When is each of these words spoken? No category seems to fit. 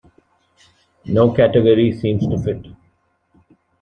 No 1.05 1.31
category 1.31 1.93
seems 1.95 2.25
to 2.25 2.39
fit. 2.39 2.65